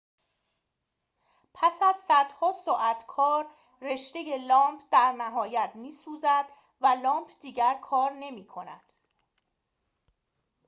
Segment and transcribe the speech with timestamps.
[1.53, 3.47] پس از صدها ساعت کار
[3.81, 6.45] رشته لامپ در نهایت می‌سوزد
[6.81, 8.81] و لامپ دیگر کار نمی‌کند